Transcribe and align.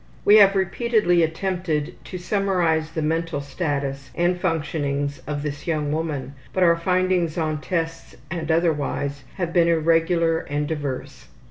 We 0.25 0.37
have 0.37 0.55
repeatedly 0.55 1.21
attempted 1.21 1.93
to 2.05 2.17
summarize 2.17 2.89
the 2.93 3.03
mental 3.03 3.39
status 3.39 4.09
and 4.15 4.35
functionings 4.35 5.19
of 5.27 5.43
this 5.43 5.67
young 5.67 5.91
woman, 5.91 6.33
but 6.53 6.63
our 6.63 6.75
findings 6.75 7.37
on 7.37 7.61
tests 7.61 8.15
and 8.31 8.49
otherwise 8.49 9.25
have 9.35 9.53
been 9.53 9.67
irregular 9.67 10.39
and 10.39 10.67
diverse. 10.67 11.27